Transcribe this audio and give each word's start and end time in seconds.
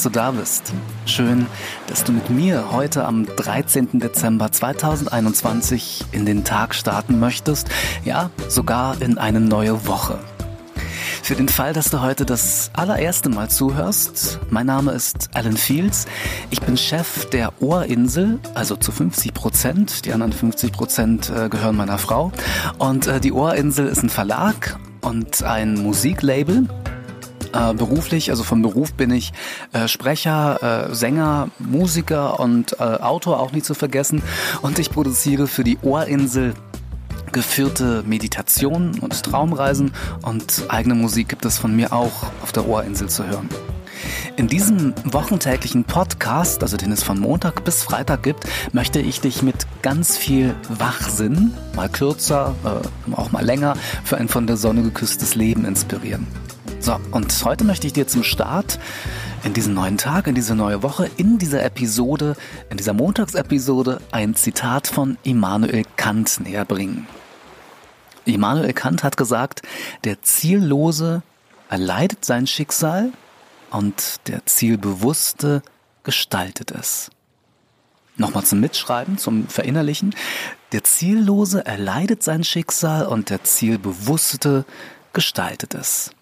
dass 0.00 0.04
du 0.04 0.18
da 0.18 0.30
bist. 0.30 0.72
Schön, 1.04 1.44
dass 1.88 2.04
du 2.04 2.12
mit 2.12 2.30
mir 2.30 2.72
heute 2.72 3.04
am 3.04 3.26
13. 3.26 4.00
Dezember 4.00 4.50
2021 4.50 6.06
in 6.12 6.24
den 6.24 6.42
Tag 6.42 6.74
starten 6.74 7.20
möchtest. 7.20 7.68
Ja, 8.02 8.30
sogar 8.48 9.02
in 9.02 9.18
eine 9.18 9.40
neue 9.40 9.86
Woche. 9.86 10.18
Für 11.22 11.34
den 11.34 11.50
Fall, 11.50 11.74
dass 11.74 11.90
du 11.90 12.00
heute 12.00 12.24
das 12.24 12.70
allererste 12.72 13.28
Mal 13.28 13.50
zuhörst, 13.50 14.38
mein 14.48 14.64
Name 14.64 14.92
ist 14.92 15.28
Alan 15.34 15.58
Fields. 15.58 16.06
Ich 16.48 16.62
bin 16.62 16.78
Chef 16.78 17.28
der 17.28 17.60
Ohrinsel, 17.60 18.38
also 18.54 18.76
zu 18.76 18.92
50 18.92 19.34
Prozent. 19.34 20.06
Die 20.06 20.14
anderen 20.14 20.32
50 20.32 20.72
Prozent 20.72 21.28
äh, 21.28 21.50
gehören 21.50 21.76
meiner 21.76 21.98
Frau. 21.98 22.32
Und 22.78 23.06
äh, 23.06 23.20
die 23.20 23.32
Ohrinsel 23.32 23.86
ist 23.86 24.02
ein 24.02 24.08
Verlag 24.08 24.78
und 25.02 25.42
ein 25.42 25.74
Musiklabel. 25.74 26.68
Äh, 27.52 27.74
beruflich, 27.74 28.30
also 28.30 28.44
vom 28.44 28.62
Beruf 28.62 28.92
bin 28.94 29.10
ich 29.10 29.32
äh, 29.72 29.88
Sprecher, 29.88 30.88
äh, 30.90 30.94
Sänger, 30.94 31.48
Musiker 31.58 32.38
und 32.38 32.74
äh, 32.78 32.82
Autor 32.82 33.40
auch 33.40 33.52
nicht 33.52 33.66
zu 33.66 33.74
vergessen. 33.74 34.22
Und 34.62 34.78
ich 34.78 34.90
produziere 34.90 35.46
für 35.46 35.64
die 35.64 35.78
Ohrinsel 35.82 36.54
geführte 37.32 38.02
Meditationen 38.06 38.98
und 38.98 39.22
Traumreisen 39.22 39.92
und 40.22 40.64
eigene 40.68 40.94
Musik 40.94 41.28
gibt 41.28 41.44
es 41.44 41.58
von 41.58 41.74
mir 41.74 41.92
auch 41.92 42.24
auf 42.42 42.52
der 42.52 42.68
Ohrinsel 42.68 43.08
zu 43.08 43.26
hören. 43.26 43.48
In 44.36 44.48
diesem 44.48 44.94
wochentäglichen 45.04 45.84
Podcast, 45.84 46.62
also 46.62 46.76
den 46.76 46.92
es 46.92 47.02
von 47.02 47.20
Montag 47.20 47.64
bis 47.64 47.82
Freitag 47.82 48.22
gibt, 48.22 48.44
möchte 48.72 49.00
ich 49.00 49.20
dich 49.20 49.42
mit 49.42 49.66
ganz 49.82 50.16
viel 50.16 50.54
Wachsinn, 50.68 51.52
mal 51.76 51.88
kürzer, 51.88 52.54
äh, 52.64 53.14
auch 53.14 53.32
mal 53.32 53.44
länger, 53.44 53.74
für 54.02 54.16
ein 54.16 54.28
von 54.28 54.46
der 54.46 54.56
Sonne 54.56 54.82
geküsstes 54.82 55.34
Leben 55.34 55.64
inspirieren. 55.64 56.26
So, 56.82 56.98
und 57.10 57.44
heute 57.44 57.64
möchte 57.64 57.86
ich 57.86 57.92
dir 57.92 58.06
zum 58.06 58.24
Start 58.24 58.78
in 59.44 59.52
diesen 59.52 59.74
neuen 59.74 59.98
Tag, 59.98 60.26
in 60.26 60.34
diese 60.34 60.54
neue 60.54 60.82
Woche, 60.82 61.10
in 61.18 61.36
dieser 61.36 61.62
Episode, 61.62 62.36
in 62.70 62.78
dieser 62.78 62.94
Montagsepisode 62.94 64.00
ein 64.12 64.34
Zitat 64.34 64.86
von 64.86 65.18
Immanuel 65.22 65.84
Kant 65.96 66.40
näher 66.40 66.64
bringen. 66.64 67.06
Immanuel 68.24 68.72
Kant 68.72 69.04
hat 69.04 69.18
gesagt, 69.18 69.60
der 70.04 70.22
Ziellose 70.22 71.22
erleidet 71.68 72.24
sein 72.24 72.46
Schicksal 72.46 73.12
und 73.70 74.26
der 74.26 74.46
Zielbewusste 74.46 75.60
gestaltet 76.02 76.70
es. 76.70 77.10
Nochmal 78.16 78.44
zum 78.44 78.60
Mitschreiben, 78.60 79.18
zum 79.18 79.48
Verinnerlichen. 79.48 80.14
Der 80.72 80.82
Ziellose 80.84 81.66
erleidet 81.66 82.22
sein 82.22 82.42
Schicksal 82.42 83.06
und 83.06 83.28
der 83.28 83.44
Zielbewusste 83.44 84.64
gestaltet 85.12 85.74
es. 85.74 86.12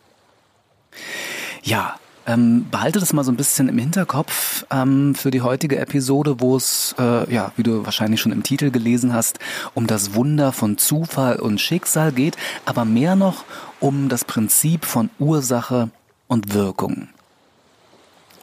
Ja, 1.62 1.96
ähm, 2.28 2.66
behalte 2.70 3.00
das 3.00 3.14
mal 3.14 3.24
so 3.24 3.32
ein 3.32 3.36
bisschen 3.36 3.70
im 3.70 3.78
Hinterkopf 3.78 4.66
ähm, 4.70 5.14
für 5.14 5.30
die 5.30 5.40
heutige 5.40 5.78
Episode, 5.78 6.40
wo 6.40 6.56
es, 6.56 6.94
äh, 6.98 7.32
ja, 7.32 7.52
wie 7.56 7.62
du 7.62 7.86
wahrscheinlich 7.86 8.20
schon 8.20 8.32
im 8.32 8.42
Titel 8.42 8.70
gelesen 8.70 9.14
hast, 9.14 9.38
um 9.72 9.86
das 9.86 10.14
Wunder 10.14 10.52
von 10.52 10.76
Zufall 10.76 11.36
und 11.36 11.58
Schicksal 11.58 12.12
geht, 12.12 12.36
aber 12.66 12.84
mehr 12.84 13.16
noch 13.16 13.44
um 13.80 14.10
das 14.10 14.26
Prinzip 14.26 14.84
von 14.84 15.08
Ursache 15.18 15.88
und 16.26 16.52
Wirkung. 16.52 17.08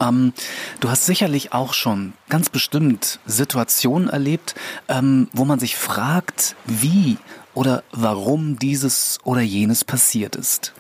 Ähm, 0.02 0.34
du 0.80 0.90
hast 0.90 1.06
sicherlich 1.06 1.54
auch 1.54 1.74
schon 1.74 2.14
ganz 2.28 2.50
bestimmt 2.50 3.20
Situationen 3.28 4.10
erlebt, 4.10 4.56
ähm, 4.88 5.30
wo 5.32 5.46
man 5.46 5.60
sich 5.60 5.78
fragt, 5.78 6.56
wie 6.66 7.18
oder 7.54 7.84
warum 7.92 8.58
dieses 8.58 9.20
oder 9.24 9.42
jenes 9.42 9.84
passiert 9.84 10.36
ist. 10.36 10.74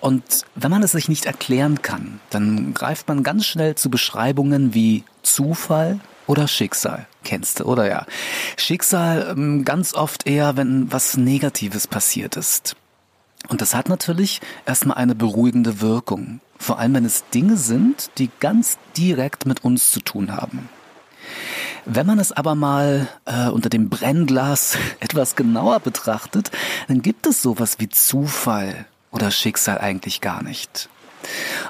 Und 0.00 0.44
wenn 0.54 0.70
man 0.70 0.82
es 0.82 0.92
sich 0.92 1.08
nicht 1.08 1.26
erklären 1.26 1.82
kann, 1.82 2.20
dann 2.30 2.74
greift 2.74 3.08
man 3.08 3.22
ganz 3.22 3.46
schnell 3.46 3.74
zu 3.74 3.90
Beschreibungen 3.90 4.74
wie 4.74 5.04
Zufall 5.22 6.00
oder 6.26 6.46
Schicksal. 6.46 7.06
Kennst 7.24 7.60
du, 7.60 7.64
oder 7.64 7.88
ja? 7.88 8.06
Schicksal 8.56 9.34
ähm, 9.36 9.64
ganz 9.64 9.94
oft 9.94 10.26
eher, 10.26 10.56
wenn 10.56 10.92
was 10.92 11.16
Negatives 11.16 11.86
passiert 11.86 12.36
ist. 12.36 12.76
Und 13.48 13.60
das 13.60 13.74
hat 13.74 13.88
natürlich 13.88 14.40
erstmal 14.66 14.96
eine 14.98 15.14
beruhigende 15.14 15.80
Wirkung. 15.80 16.40
Vor 16.58 16.78
allem, 16.78 16.94
wenn 16.94 17.04
es 17.04 17.24
Dinge 17.30 17.56
sind, 17.56 18.10
die 18.18 18.30
ganz 18.40 18.78
direkt 18.96 19.46
mit 19.46 19.64
uns 19.64 19.90
zu 19.90 20.00
tun 20.00 20.32
haben. 20.36 20.68
Wenn 21.84 22.06
man 22.06 22.18
es 22.18 22.32
aber 22.32 22.54
mal 22.54 23.08
äh, 23.24 23.48
unter 23.48 23.70
dem 23.70 23.88
Brennglas 23.88 24.76
etwas 25.00 25.36
genauer 25.36 25.80
betrachtet, 25.80 26.50
dann 26.88 27.00
gibt 27.00 27.26
es 27.26 27.40
sowas 27.40 27.76
wie 27.78 27.88
Zufall 27.88 28.86
oder 29.10 29.30
Schicksal 29.30 29.78
eigentlich 29.78 30.20
gar 30.20 30.42
nicht. 30.42 30.88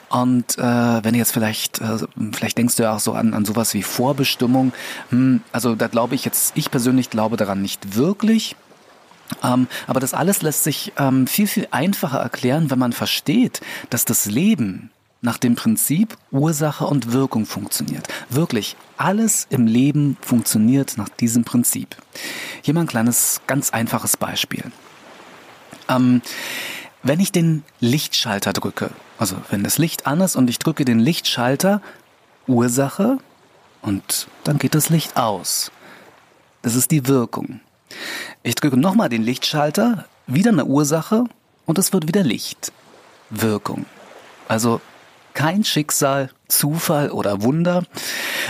Und 0.08 0.58
äh, 0.58 0.62
wenn 0.62 1.12
du 1.12 1.18
jetzt 1.18 1.32
vielleicht, 1.32 1.80
äh, 1.80 1.98
vielleicht 2.32 2.58
denkst 2.58 2.76
du 2.76 2.82
ja 2.84 2.94
auch 2.94 3.00
so 3.00 3.12
an, 3.12 3.34
an 3.34 3.44
sowas 3.44 3.74
wie 3.74 3.82
Vorbestimmung, 3.82 4.72
hm, 5.10 5.42
also 5.52 5.74
da 5.74 5.88
glaube 5.88 6.14
ich 6.14 6.24
jetzt, 6.24 6.52
ich 6.56 6.70
persönlich 6.70 7.10
glaube 7.10 7.36
daran 7.36 7.62
nicht 7.62 7.96
wirklich. 7.96 8.56
Ähm, 9.42 9.68
aber 9.86 10.00
das 10.00 10.14
alles 10.14 10.42
lässt 10.42 10.64
sich 10.64 10.92
ähm, 10.96 11.26
viel, 11.26 11.46
viel 11.46 11.68
einfacher 11.70 12.18
erklären, 12.18 12.70
wenn 12.70 12.78
man 12.78 12.92
versteht, 12.92 13.60
dass 13.90 14.04
das 14.04 14.26
Leben 14.26 14.90
nach 15.20 15.38
dem 15.38 15.56
Prinzip 15.56 16.16
Ursache 16.30 16.86
und 16.86 17.12
Wirkung 17.12 17.44
funktioniert. 17.44 18.06
Wirklich, 18.30 18.76
alles 18.96 19.46
im 19.50 19.66
Leben 19.66 20.16
funktioniert 20.20 20.96
nach 20.96 21.08
diesem 21.08 21.44
Prinzip. 21.44 21.96
Hier 22.62 22.72
mal 22.72 22.82
ein 22.82 22.86
kleines, 22.86 23.40
ganz 23.46 23.70
einfaches 23.70 24.16
Beispiel. 24.16 24.64
Ähm, 25.88 26.22
wenn 27.08 27.20
ich 27.20 27.32
den 27.32 27.64
Lichtschalter 27.80 28.52
drücke, 28.52 28.90
also 29.18 29.36
wenn 29.50 29.64
das 29.64 29.78
Licht 29.78 30.06
an 30.06 30.20
ist 30.20 30.36
und 30.36 30.50
ich 30.50 30.58
drücke 30.58 30.84
den 30.84 30.98
Lichtschalter, 30.98 31.80
Ursache 32.46 33.16
und 33.80 34.28
dann 34.44 34.58
geht 34.58 34.74
das 34.74 34.90
Licht 34.90 35.16
aus. 35.16 35.72
Das 36.60 36.74
ist 36.74 36.90
die 36.90 37.06
Wirkung. 37.06 37.60
Ich 38.42 38.56
drücke 38.56 38.76
nochmal 38.76 39.08
den 39.08 39.22
Lichtschalter, 39.22 40.04
wieder 40.26 40.50
eine 40.50 40.66
Ursache 40.66 41.24
und 41.64 41.78
es 41.78 41.94
wird 41.94 42.06
wieder 42.06 42.22
Licht. 42.22 42.72
Wirkung. 43.30 43.86
Also 44.46 44.82
kein 45.32 45.64
Schicksal, 45.64 46.30
Zufall 46.48 47.10
oder 47.10 47.42
Wunder. 47.42 47.84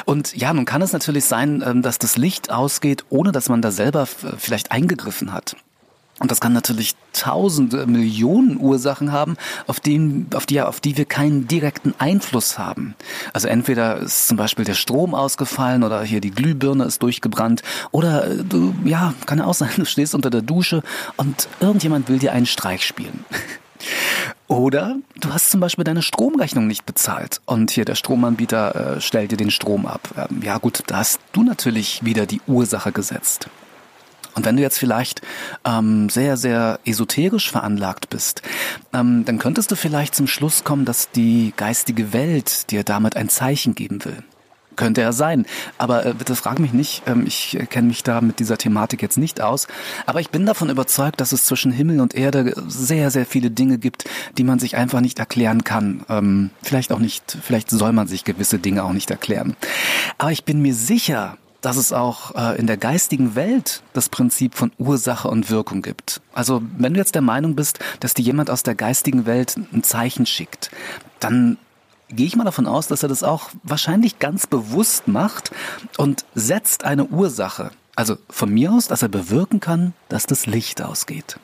Und 0.04 0.36
ja, 0.36 0.52
nun 0.52 0.64
kann 0.64 0.82
es 0.82 0.92
natürlich 0.92 1.26
sein, 1.26 1.62
ähm, 1.64 1.82
dass 1.82 1.98
das 1.98 2.16
Licht 2.16 2.50
ausgeht, 2.50 3.04
ohne 3.08 3.30
dass 3.30 3.48
man 3.48 3.62
da 3.62 3.70
selber 3.70 4.06
vielleicht 4.06 4.72
eingegriffen 4.72 5.32
hat. 5.32 5.54
Und 6.18 6.30
das 6.30 6.40
kann 6.40 6.52
natürlich 6.52 6.94
tausende, 7.12 7.86
Millionen 7.86 8.58
Ursachen 8.60 9.12
haben, 9.12 9.36
auf 9.66 9.80
die, 9.80 10.26
auf 10.34 10.46
die, 10.46 10.60
auf 10.60 10.80
die 10.80 10.96
wir 10.96 11.04
keinen 11.04 11.46
direkten 11.46 11.94
Einfluss 11.98 12.58
haben. 12.58 12.94
Also 13.32 13.48
entweder 13.48 13.98
ist 13.98 14.28
zum 14.28 14.36
Beispiel 14.36 14.64
der 14.64 14.74
Strom 14.74 15.14
ausgefallen 15.14 15.84
oder 15.84 16.02
hier 16.02 16.20
die 16.20 16.30
Glühbirne 16.30 16.84
ist 16.84 17.02
durchgebrannt 17.02 17.62
oder 17.90 18.26
äh, 18.30 18.44
du, 18.44 18.74
ja, 18.84 19.14
kann 19.26 19.38
ja 19.38 19.44
auch 19.44 19.54
sein, 19.54 19.70
du 19.76 19.84
stehst 19.84 20.14
unter 20.14 20.30
der 20.30 20.42
Dusche 20.42 20.82
und 21.16 21.48
irgendjemand 21.60 22.08
will 22.08 22.18
dir 22.18 22.32
einen 22.32 22.46
Streich 22.46 22.84
spielen. 22.84 23.24
Oder 24.48 24.96
du 25.20 25.32
hast 25.32 25.50
zum 25.50 25.60
Beispiel 25.60 25.84
deine 25.84 26.02
Stromrechnung 26.02 26.66
nicht 26.66 26.86
bezahlt 26.86 27.40
und 27.44 27.70
hier 27.70 27.84
der 27.84 27.94
Stromanbieter 27.94 28.96
äh, 28.96 29.00
stellt 29.00 29.30
dir 29.30 29.36
den 29.36 29.50
Strom 29.50 29.86
ab. 29.86 30.08
Ähm, 30.16 30.42
ja 30.42 30.56
gut, 30.56 30.82
da 30.86 30.96
hast 30.96 31.20
du 31.32 31.42
natürlich 31.42 32.02
wieder 32.02 32.26
die 32.26 32.40
Ursache 32.46 32.90
gesetzt. 32.90 33.48
Und 34.38 34.44
wenn 34.44 34.56
du 34.56 34.62
jetzt 34.62 34.78
vielleicht 34.78 35.20
ähm, 35.64 36.08
sehr, 36.08 36.36
sehr 36.36 36.78
esoterisch 36.84 37.50
veranlagt 37.50 38.08
bist, 38.08 38.42
ähm, 38.94 39.24
dann 39.24 39.40
könntest 39.40 39.72
du 39.72 39.74
vielleicht 39.74 40.14
zum 40.14 40.28
Schluss 40.28 40.62
kommen, 40.62 40.84
dass 40.84 41.10
die 41.10 41.52
geistige 41.56 42.12
Welt 42.12 42.70
dir 42.70 42.84
damit 42.84 43.16
ein 43.16 43.28
Zeichen 43.28 43.74
geben 43.74 44.04
will. 44.04 44.22
Könnte 44.76 45.00
ja 45.00 45.10
sein. 45.10 45.44
Aber 45.76 46.06
äh, 46.06 46.14
bitte 46.14 46.36
frag 46.36 46.60
mich 46.60 46.72
nicht, 46.72 47.02
ähm, 47.08 47.24
ich 47.26 47.58
kenne 47.68 47.88
mich 47.88 48.04
da 48.04 48.20
mit 48.20 48.38
dieser 48.38 48.58
Thematik 48.58 49.02
jetzt 49.02 49.18
nicht 49.18 49.40
aus. 49.40 49.66
Aber 50.06 50.20
ich 50.20 50.30
bin 50.30 50.46
davon 50.46 50.70
überzeugt, 50.70 51.20
dass 51.20 51.32
es 51.32 51.44
zwischen 51.44 51.72
Himmel 51.72 52.00
und 52.00 52.14
Erde 52.14 52.54
sehr, 52.68 53.10
sehr 53.10 53.26
viele 53.26 53.50
Dinge 53.50 53.78
gibt, 53.78 54.04
die 54.36 54.44
man 54.44 54.60
sich 54.60 54.76
einfach 54.76 55.00
nicht 55.00 55.18
erklären 55.18 55.64
kann. 55.64 56.04
Ähm, 56.08 56.50
vielleicht 56.62 56.92
auch 56.92 57.00
nicht, 57.00 57.38
vielleicht 57.42 57.70
soll 57.70 57.92
man 57.92 58.06
sich 58.06 58.22
gewisse 58.22 58.60
Dinge 58.60 58.84
auch 58.84 58.92
nicht 58.92 59.10
erklären. 59.10 59.56
Aber 60.16 60.30
ich 60.30 60.44
bin 60.44 60.62
mir 60.62 60.74
sicher, 60.76 61.38
dass 61.60 61.76
es 61.76 61.92
auch 61.92 62.34
äh, 62.34 62.58
in 62.58 62.66
der 62.66 62.76
geistigen 62.76 63.34
Welt 63.34 63.82
das 63.92 64.08
Prinzip 64.08 64.54
von 64.54 64.72
Ursache 64.78 65.28
und 65.28 65.50
Wirkung 65.50 65.82
gibt. 65.82 66.20
Also 66.32 66.62
wenn 66.76 66.94
du 66.94 67.00
jetzt 67.00 67.14
der 67.14 67.22
Meinung 67.22 67.56
bist, 67.56 67.80
dass 68.00 68.14
dir 68.14 68.22
jemand 68.22 68.50
aus 68.50 68.62
der 68.62 68.74
geistigen 68.74 69.26
Welt 69.26 69.56
ein 69.72 69.82
Zeichen 69.82 70.26
schickt, 70.26 70.70
dann 71.20 71.58
gehe 72.08 72.26
ich 72.26 72.36
mal 72.36 72.44
davon 72.44 72.66
aus, 72.66 72.86
dass 72.86 73.02
er 73.02 73.08
das 73.08 73.22
auch 73.22 73.50
wahrscheinlich 73.62 74.18
ganz 74.18 74.46
bewusst 74.46 75.08
macht 75.08 75.50
und 75.96 76.24
setzt 76.34 76.84
eine 76.84 77.04
Ursache. 77.04 77.70
Also 77.96 78.16
von 78.30 78.52
mir 78.52 78.72
aus, 78.72 78.86
dass 78.86 79.02
er 79.02 79.08
bewirken 79.08 79.60
kann, 79.60 79.92
dass 80.08 80.26
das 80.26 80.46
Licht 80.46 80.80
ausgeht. 80.80 81.38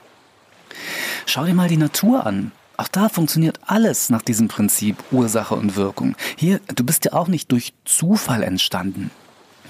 Schau 1.27 1.45
dir 1.45 1.55
mal 1.55 1.69
die 1.69 1.77
Natur 1.77 2.27
an. 2.27 2.53
Auch 2.77 2.89
da 2.89 3.09
funktioniert 3.09 3.61
alles 3.67 4.11
nach 4.11 4.23
diesem 4.23 4.49
Prinzip 4.49 4.97
Ursache 5.13 5.55
und 5.55 5.77
Wirkung. 5.77 6.17
Hier, 6.37 6.61
du 6.75 6.85
bist 6.85 7.05
ja 7.05 7.13
auch 7.13 7.29
nicht 7.29 7.53
durch 7.53 7.73
Zufall 7.85 8.43
entstanden. 8.43 9.11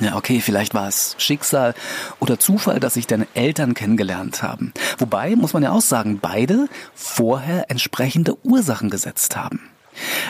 Ja, 0.01 0.17
okay, 0.17 0.41
vielleicht 0.41 0.75
war 0.75 0.89
es 0.89 1.15
Schicksal 1.19 1.75
oder 2.19 2.39
Zufall, 2.39 2.81
dass 2.81 2.95
sich 2.95 3.07
deine 3.07 3.29
Eltern 3.35 3.75
kennengelernt 3.75 4.43
haben. 4.43 4.73
Wobei, 4.99 5.37
muss 5.37 5.53
man 5.53 5.63
ja 5.63 5.71
auch 5.71 5.83
sagen, 5.83 6.19
beide 6.21 6.69
vorher 6.95 7.71
entsprechende 7.71 8.37
Ursachen 8.45 8.91
gesetzt 8.91 9.37
haben. 9.37 9.61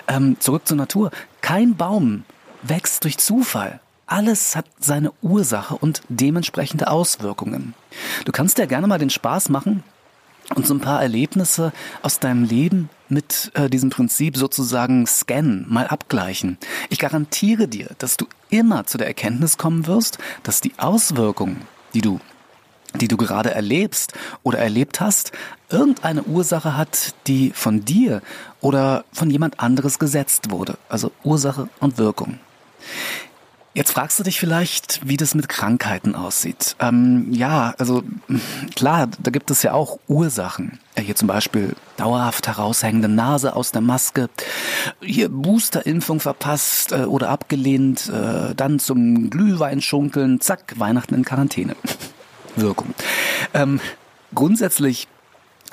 Ähm, 0.06 0.37
zurück 0.38 0.66
zur 0.66 0.76
Natur. 0.76 1.11
Kein 1.40 1.76
Baum 1.76 2.25
wächst 2.62 3.05
durch 3.05 3.16
Zufall. 3.16 3.81
Alles 4.06 4.55
hat 4.55 4.66
seine 4.78 5.12
Ursache 5.22 5.76
und 5.76 6.02
dementsprechende 6.10 6.88
Auswirkungen. 6.88 7.72
Du 8.26 8.32
kannst 8.32 8.58
dir 8.58 8.67
gerne 8.67 8.87
mal 8.87 8.99
den 8.99 9.08
Spaß 9.08 9.49
machen 9.49 9.82
und 10.55 10.67
so 10.67 10.75
ein 10.75 10.81
paar 10.81 11.02
Erlebnisse 11.02 11.73
aus 12.02 12.20
deinem 12.20 12.44
Leben 12.44 12.91
mit 13.08 13.50
äh, 13.55 13.70
diesem 13.70 13.91
Prinzip 13.91 14.37
sozusagen 14.37 15.06
scannen, 15.06 15.67
mal 15.69 15.87
abgleichen. 15.87 16.58
Ich 16.91 16.99
garantiere 16.99 17.69
dir, 17.69 17.91
dass 17.99 18.17
du 18.17 18.26
immer 18.50 18.87
zu 18.87 18.99
der 18.99 19.06
Erkenntnis 19.06 19.56
kommen 19.56 19.87
wirst, 19.87 20.19
dass 20.43 20.61
die 20.61 20.73
Auswirkungen, 20.79 21.62
die 21.94 22.00
du 22.00 22.20
die 23.00 23.08
du 23.08 23.17
gerade 23.17 23.50
erlebst 23.50 24.12
oder 24.44 24.58
erlebt 24.58 25.00
hast, 25.00 25.32
irgendeine 25.69 26.23
Ursache 26.23 26.76
hat, 26.76 27.14
die 27.26 27.50
von 27.50 27.85
dir 27.85 28.23
oder 28.61 29.05
von 29.12 29.31
jemand 29.31 29.58
anderes 29.58 29.99
gesetzt 29.99 30.50
wurde. 30.50 30.79
Also 30.88 31.11
Ursache 31.25 31.69
und 31.81 31.99
Wirkung. 31.99 32.38
Jetzt 33.76 33.90
fragst 33.90 34.20
du 34.20 34.22
dich 34.22 34.38
vielleicht, 34.38 35.00
wie 35.04 35.16
das 35.16 35.34
mit 35.34 35.48
Krankheiten 35.48 36.14
aussieht. 36.14 36.76
Ähm, 36.78 37.32
ja, 37.32 37.74
also 37.76 38.04
klar, 38.76 39.08
da 39.18 39.32
gibt 39.32 39.50
es 39.50 39.64
ja 39.64 39.72
auch 39.72 39.98
Ursachen. 40.06 40.78
Hier 40.96 41.16
zum 41.16 41.26
Beispiel 41.26 41.74
dauerhaft 41.96 42.46
heraushängende 42.46 43.08
Nase 43.08 43.56
aus 43.56 43.72
der 43.72 43.80
Maske, 43.82 44.30
hier 45.02 45.28
Boosterimpfung 45.28 46.20
verpasst 46.20 46.92
äh, 46.92 47.02
oder 47.02 47.30
abgelehnt, 47.30 48.08
äh, 48.10 48.54
dann 48.54 48.78
zum 48.78 49.28
Glühwein 49.28 49.82
schunkeln, 49.82 50.40
zack, 50.40 50.74
Weihnachten 50.78 51.16
in 51.16 51.24
Quarantäne. 51.24 51.74
Wirkung. 52.56 52.94
Ähm, 53.54 53.80
grundsätzlich 54.36 55.08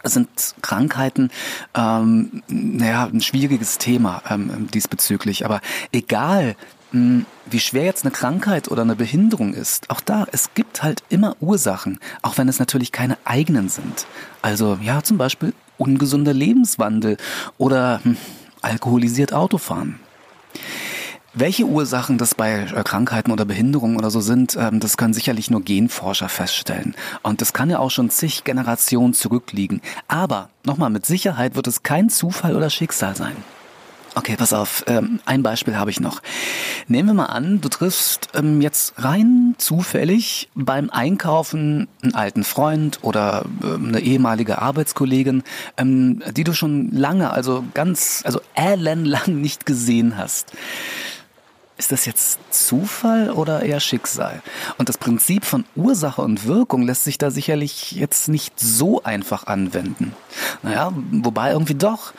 sind 0.04 0.56
Krankheiten, 0.64 1.30
ähm, 1.76 2.42
naja, 2.48 3.06
ein 3.06 3.22
schwieriges 3.22 3.78
Thema 3.78 4.24
ähm, 4.28 4.68
diesbezüglich. 4.74 5.46
Aber 5.46 5.62
egal, 5.92 6.56
wie 6.92 7.60
schwer 7.60 7.86
jetzt 7.86 8.04
eine 8.04 8.12
Krankheit 8.12 8.70
oder 8.70 8.82
eine 8.82 8.96
Behinderung 8.96 9.54
ist, 9.54 9.90
auch 9.90 10.02
da, 10.02 10.26
es 10.32 10.54
gibt 10.54 10.84
halt 10.84 11.04
immer 11.10 11.36
Ursachen, 11.40 12.00
auch 12.22 12.38
wenn 12.38 12.50
es 12.50 12.60
natürlich 12.60 12.92
keine 12.92 13.18
eigenen 13.24 13.70
sind. 13.70 14.06
Also 14.42 14.78
ja, 14.82 15.02
zum 15.02 15.18
Beispiel 15.18 15.54
ungesunder 15.78 16.34
Lebenswandel 16.34 17.18
oder 17.58 18.02
hm, 18.04 18.18
alkoholisiert 18.62 19.34
Autofahren. 19.34 20.00
Welche 21.34 21.64
Ursachen 21.64 22.18
das 22.18 22.36
bei 22.36 22.64
äh, 22.64 22.84
Krankheiten 22.84 23.32
oder 23.32 23.46
Behinderungen 23.46 23.96
oder 23.96 24.12
so 24.12 24.20
sind, 24.20 24.58
ähm, 24.60 24.82
das 24.82 24.98
können 24.98 25.14
sicherlich 25.14 25.50
nur 25.50 25.62
Genforscher 25.62 26.28
feststellen. 26.28 26.94
Und 27.24 27.40
das 27.40 27.54
kann 27.54 27.70
ja 27.70 27.80
auch 27.80 27.90
schon 27.90 28.10
zig 28.10 28.44
Generationen 28.44 29.14
zurückliegen. 29.14 29.82
Aber 30.10 30.50
nochmal, 30.66 30.90
mit 30.90 31.06
Sicherheit 31.06 31.56
wird 31.56 31.68
es 31.68 31.84
kein 31.84 32.10
Zufall 32.10 32.58
oder 32.58 32.70
Schicksal 32.70 33.16
sein. 33.16 33.38
Okay, 34.14 34.36
pass 34.36 34.52
auf. 34.52 34.84
Ähm, 34.88 35.22
ein 35.26 35.42
Beispiel 35.42 35.78
habe 35.78 35.90
ich 35.90 36.02
noch. 36.02 36.22
Nehmen 36.88 37.10
wir 37.10 37.14
mal 37.14 37.28
an, 37.28 37.62
du 37.62 37.70
triffst 37.70 38.28
ähm, 38.34 38.60
jetzt 38.60 38.94
rein 38.98 39.56
zufällig 39.58 40.50
beim 40.54 40.90
Einkaufen 40.90 41.88
einen 42.02 42.14
alten 42.14 42.44
Freund 42.44 43.00
oder 43.04 43.46
ähm, 43.64 43.88
eine 43.88 44.02
ehemalige 44.02 44.62
Arbeitskollegin, 44.62 45.44
die 45.80 46.44
du 46.44 46.54
schon 46.54 46.92
lange, 46.92 47.32
also 47.32 47.64
ganz, 47.74 48.22
also 48.26 48.42
ellenlang 48.54 49.28
nicht 49.42 49.66
gesehen 49.66 50.18
hast. 50.18 50.52
Ist 51.78 51.92
das 51.92 52.06
jetzt 52.06 52.38
Zufall 52.52 53.32
oder 53.32 53.64
eher 53.64 53.80
Schicksal? 53.80 54.44
Und 54.78 54.90
das 54.90 54.98
Prinzip 54.98 55.46
von 55.46 55.66
Ursache 55.76 56.22
und 56.22 56.46
Wirkung 56.46 56.84
lässt 56.84 57.06
sich 57.06 57.18
da 57.18 57.32
sicherlich 57.32 57.94
jetzt 57.94 58.28
nicht 58.28 58.60
so 58.60 59.02
einfach 59.04 59.48
anwenden. 59.48 60.14
Naja, 60.62 60.92
wobei 60.94 61.54
irgendwie 61.54 61.76
doch. 61.76 62.14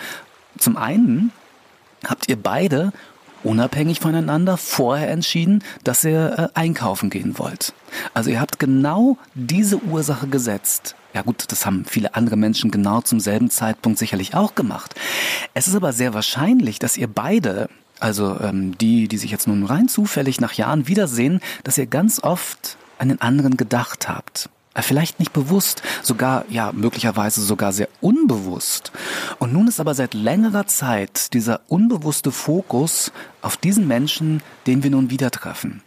Zum 0.59 0.77
einen 0.77 1.31
habt 2.05 2.29
ihr 2.29 2.37
beide 2.37 2.93
unabhängig 3.45 4.01
voneinander 4.01 4.57
vorher 4.57 5.11
entschieden, 5.11 5.65
dass 5.85 6.05
ihr 6.05 6.39
äh, 6.55 6.59
einkaufen 6.59 7.11
gehen 7.11 7.39
wollt. 7.39 7.73
Also 8.15 8.31
ihr 8.31 8.41
habt 8.41 8.59
genau 8.59 9.19
diese 9.35 9.79
Ursache 9.83 10.29
gesetzt. 10.29 10.95
Ja 11.15 11.23
gut, 11.23 11.45
das 11.49 11.67
haben 11.67 11.85
viele 11.85 12.15
andere 12.15 12.37
Menschen 12.37 12.71
genau 12.71 13.01
zum 13.03 13.21
selben 13.21 13.51
Zeitpunkt 13.51 13.99
sicherlich 13.99 14.35
auch 14.35 14.55
gemacht. 14.55 14.95
Es 15.55 15.69
ist 15.69 15.75
aber 15.75 15.93
sehr 15.93 16.15
wahrscheinlich, 16.15 16.79
dass 16.79 16.97
ihr 16.97 17.09
beide, 17.09 17.69
also 18.01 18.39
ähm, 18.41 18.79
die, 18.79 19.09
die 19.09 19.19
sich 19.19 19.31
jetzt 19.31 19.47
nun 19.47 19.65
rein 19.65 19.89
zufällig 19.89 20.41
nach 20.41 20.55
Jahren 20.55 20.89
wiedersehen, 20.89 21.41
dass 21.65 21.79
ihr 21.79 21.87
ganz 21.87 22.23
oft 22.23 22.79
an 22.99 23.09
den 23.09 23.21
anderen 23.21 23.57
gedacht 23.57 24.09
habt. 24.09 24.49
Äh, 24.75 24.83
vielleicht 24.83 25.19
nicht 25.19 25.33
bewusst, 25.33 25.83
sogar, 26.03 26.45
ja, 26.49 26.73
möglicherweise 26.73 27.43
sogar 27.43 27.73
sehr 27.73 27.89
unbewusst. 28.01 28.93
Und 29.39 29.53
nun 29.53 29.69
ist 29.69 29.81
aber 29.81 29.95
seit 29.95 30.15
längerer 30.15 30.67
Zeit 30.67 31.35
dieser 31.35 31.61
unbewusste 31.69 32.33
Fokus 32.33 33.13
auf 33.43 33.57
diesen 33.57 33.87
Menschen, 33.87 34.43
den 34.67 34.83
wir 34.83 34.91
nun 34.91 35.11
wieder 35.11 35.31
treffen. 35.31 35.83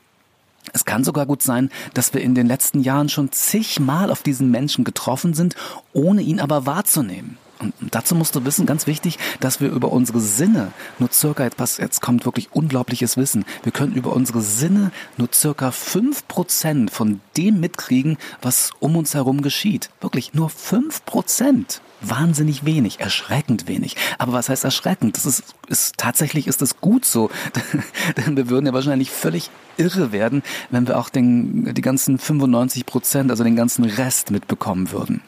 Es 0.73 0.85
kann 0.85 1.03
sogar 1.03 1.25
gut 1.25 1.41
sein, 1.41 1.69
dass 1.93 2.13
wir 2.13 2.21
in 2.21 2.35
den 2.35 2.47
letzten 2.47 2.81
Jahren 2.81 3.09
schon 3.09 3.31
zigmal 3.31 4.11
auf 4.11 4.23
diesen 4.23 4.49
Menschen 4.51 4.83
getroffen 4.83 5.33
sind, 5.33 5.55
ohne 5.93 6.21
ihn 6.21 6.39
aber 6.39 6.65
wahrzunehmen. 6.65 7.37
Und 7.59 7.73
dazu 7.91 8.15
musst 8.15 8.35
du 8.35 8.43
wissen, 8.45 8.65
ganz 8.65 8.85
wichtig, 8.87 9.17
dass 9.39 9.61
wir 9.61 9.69
über 9.69 9.91
unsere 9.91 10.19
Sinne 10.19 10.71
nur 10.99 11.11
circa, 11.11 11.45
etwas, 11.45 11.77
jetzt 11.77 12.01
kommt 12.01 12.25
wirklich 12.25 12.51
unglaubliches 12.51 13.17
Wissen, 13.17 13.45
wir 13.63 13.71
können 13.71 13.93
über 13.93 14.13
unsere 14.13 14.41
Sinne 14.41 14.91
nur 15.17 15.29
circa 15.33 15.71
fünf 15.71 16.27
Prozent 16.27 16.91
von 16.91 17.21
dem 17.37 17.59
mitkriegen, 17.59 18.17
was 18.41 18.71
um 18.79 18.95
uns 18.95 19.13
herum 19.13 19.41
geschieht. 19.41 19.89
Wirklich 20.01 20.33
nur 20.33 20.49
fünf 20.49 21.05
Prozent. 21.05 21.81
Wahnsinnig 22.01 22.65
wenig, 22.65 22.99
erschreckend 22.99 23.67
wenig. 23.67 23.95
Aber 24.17 24.33
was 24.33 24.49
heißt 24.49 24.65
erschreckend? 24.65 25.15
Das 25.15 25.25
ist, 25.25 25.55
ist 25.67 25.97
tatsächlich 25.97 26.47
ist 26.47 26.61
es 26.61 26.81
gut 26.81 27.05
so. 27.05 27.29
Denn 28.17 28.35
wir 28.35 28.49
würden 28.49 28.65
ja 28.65 28.73
wahrscheinlich 28.73 29.09
völlig 29.11 29.49
irre 29.77 30.11
werden, 30.11 30.43
wenn 30.69 30.87
wir 30.87 30.99
auch 30.99 31.09
den, 31.09 31.73
die 31.73 31.81
ganzen 31.81 32.19
95 32.19 32.85
Prozent, 32.85 33.31
also 33.31 33.43
den 33.43 33.55
ganzen 33.55 33.85
Rest 33.85 34.29
mitbekommen 34.29 34.91
würden. 34.91 35.21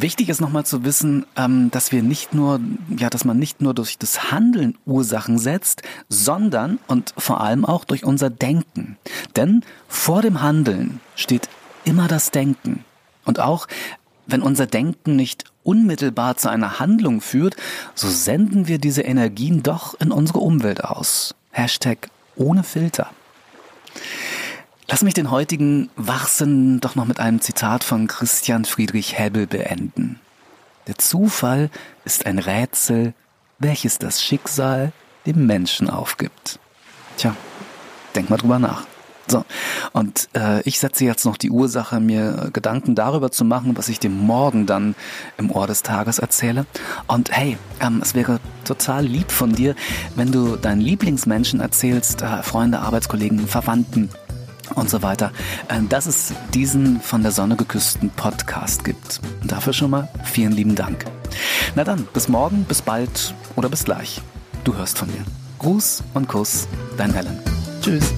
Wichtig 0.00 0.28
ist 0.28 0.40
nochmal 0.40 0.64
zu 0.64 0.84
wissen, 0.84 1.26
ähm, 1.36 1.72
dass 1.72 1.90
wir 1.90 2.04
nicht 2.04 2.32
nur, 2.32 2.60
ja, 2.96 3.10
dass 3.10 3.24
man 3.24 3.36
nicht 3.36 3.60
nur 3.60 3.74
durch 3.74 3.98
das 3.98 4.30
Handeln 4.30 4.78
Ursachen 4.86 5.38
setzt, 5.38 5.82
sondern 6.08 6.78
und 6.86 7.14
vor 7.18 7.40
allem 7.40 7.64
auch 7.64 7.84
durch 7.84 8.04
unser 8.04 8.30
Denken. 8.30 8.96
Denn 9.34 9.64
vor 9.88 10.22
dem 10.22 10.40
Handeln 10.40 11.00
steht 11.16 11.48
immer 11.84 12.06
das 12.06 12.30
Denken. 12.30 12.84
Und 13.24 13.40
auch 13.40 13.66
wenn 14.26 14.40
unser 14.40 14.66
Denken 14.66 15.16
nicht 15.16 15.44
unmittelbar 15.64 16.36
zu 16.36 16.48
einer 16.48 16.78
Handlung 16.78 17.20
führt, 17.20 17.56
so 17.96 18.08
senden 18.08 18.68
wir 18.68 18.78
diese 18.78 19.02
Energien 19.02 19.64
doch 19.64 19.98
in 19.98 20.12
unsere 20.12 20.38
Umwelt 20.38 20.84
aus. 20.84 21.34
Hashtag 21.50 22.08
ohne 22.36 22.62
Filter. 22.62 23.10
Lass 24.90 25.02
mich 25.02 25.12
den 25.12 25.30
heutigen 25.30 25.90
Wachsinn 25.96 26.80
doch 26.80 26.94
noch 26.94 27.04
mit 27.04 27.20
einem 27.20 27.42
Zitat 27.42 27.84
von 27.84 28.06
Christian 28.06 28.64
Friedrich 28.64 29.18
Hebbel 29.18 29.46
beenden. 29.46 30.18
Der 30.86 30.96
Zufall 30.96 31.68
ist 32.06 32.24
ein 32.24 32.38
Rätsel, 32.38 33.12
welches 33.58 33.98
das 33.98 34.22
Schicksal 34.22 34.92
dem 35.26 35.44
Menschen 35.44 35.90
aufgibt. 35.90 36.58
Tja, 37.18 37.36
denk 38.14 38.30
mal 38.30 38.38
drüber 38.38 38.58
nach. 38.58 38.86
So, 39.26 39.44
und 39.92 40.30
äh, 40.34 40.62
ich 40.62 40.78
setze 40.78 41.04
jetzt 41.04 41.26
noch 41.26 41.36
die 41.36 41.50
Ursache, 41.50 42.00
mir 42.00 42.48
Gedanken 42.54 42.94
darüber 42.94 43.30
zu 43.30 43.44
machen, 43.44 43.76
was 43.76 43.90
ich 43.90 44.00
dir 44.00 44.08
morgen 44.08 44.64
dann 44.64 44.94
im 45.36 45.50
Ohr 45.50 45.66
des 45.66 45.82
Tages 45.82 46.18
erzähle. 46.18 46.64
Und 47.08 47.30
hey, 47.30 47.58
ähm, 47.80 48.00
es 48.02 48.14
wäre 48.14 48.40
total 48.64 49.04
lieb 49.04 49.30
von 49.30 49.52
dir, 49.52 49.74
wenn 50.16 50.32
du 50.32 50.56
deinen 50.56 50.80
Lieblingsmenschen 50.80 51.60
erzählst, 51.60 52.22
äh, 52.22 52.42
Freunde, 52.42 52.78
Arbeitskollegen, 52.78 53.46
Verwandten, 53.46 54.08
und 54.74 54.90
so 54.90 55.02
weiter, 55.02 55.32
äh, 55.68 55.80
dass 55.88 56.06
es 56.06 56.32
diesen 56.54 57.00
von 57.00 57.22
der 57.22 57.32
Sonne 57.32 57.56
geküssten 57.56 58.10
Podcast 58.10 58.84
gibt. 58.84 59.20
Und 59.42 59.52
dafür 59.52 59.72
schon 59.72 59.90
mal 59.90 60.08
vielen 60.24 60.52
lieben 60.52 60.74
Dank. 60.74 61.04
Na 61.74 61.84
dann, 61.84 62.06
bis 62.12 62.28
morgen, 62.28 62.64
bis 62.64 62.82
bald 62.82 63.34
oder 63.56 63.68
bis 63.68 63.84
gleich. 63.84 64.20
Du 64.64 64.74
hörst 64.74 64.98
von 64.98 65.08
mir. 65.08 65.24
Gruß 65.58 66.02
und 66.14 66.28
Kuss, 66.28 66.68
dein 66.96 67.14
Alan. 67.14 67.38
Tschüss. 67.80 68.12